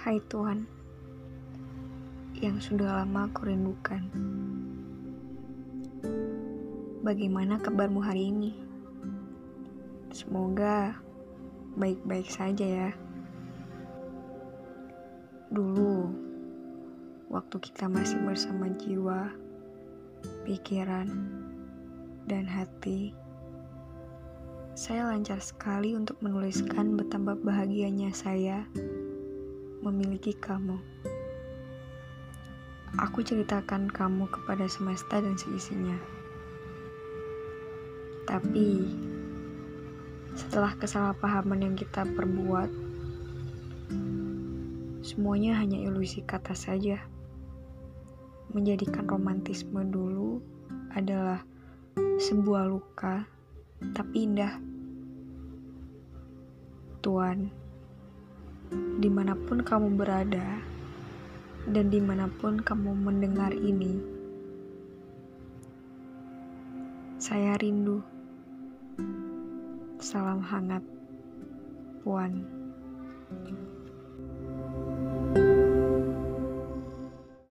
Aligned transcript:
Hai 0.00 0.16
Tuhan, 0.32 0.64
yang 2.40 2.56
sudah 2.56 3.04
lama 3.04 3.28
aku 3.28 3.52
rindukan. 3.52 4.00
Bagaimana 7.04 7.60
kabarmu 7.60 8.00
hari 8.00 8.32
ini? 8.32 8.56
Semoga 10.08 10.96
baik-baik 11.76 12.32
saja 12.32 12.64
ya. 12.64 12.90
Dulu, 15.52 16.08
waktu 17.28 17.60
kita 17.60 17.92
masih 17.92 18.24
bersama 18.24 18.72
jiwa, 18.80 19.28
pikiran, 20.48 21.12
dan 22.24 22.48
hati, 22.48 23.12
saya 24.72 25.12
lancar 25.12 25.44
sekali 25.44 25.92
untuk 25.92 26.16
menuliskan 26.24 26.96
betapa 26.96 27.36
bahagianya 27.36 28.16
saya 28.16 28.64
memiliki 29.80 30.36
kamu. 30.36 30.76
Aku 33.00 33.24
ceritakan 33.24 33.88
kamu 33.88 34.28
kepada 34.28 34.68
semesta 34.68 35.24
dan 35.24 35.38
seisinya. 35.40 35.96
Tapi, 38.28 38.92
setelah 40.36 40.76
kesalahpahaman 40.76 41.64
yang 41.64 41.76
kita 41.78 42.04
perbuat, 42.04 42.70
semuanya 45.00 45.56
hanya 45.56 45.80
ilusi 45.80 46.20
kata 46.22 46.52
saja. 46.52 47.00
Menjadikan 48.52 49.08
romantisme 49.08 49.80
dulu 49.88 50.42
adalah 50.92 51.40
sebuah 52.20 52.68
luka, 52.68 53.24
tapi 53.96 54.28
indah. 54.28 54.60
Tuan, 57.00 57.48
di 58.72 59.08
mana 59.10 59.34
pun 59.34 59.62
kamu 59.62 59.98
berada, 59.98 60.62
dan 61.70 61.90
di 61.90 61.98
mana 61.98 62.30
pun 62.40 62.58
kamu 62.62 62.94
mendengar 62.94 63.50
ini, 63.52 63.98
saya 67.20 67.58
rindu. 67.60 68.00
Salam 70.00 70.40
hangat, 70.40 70.80
Puan. 72.00 72.40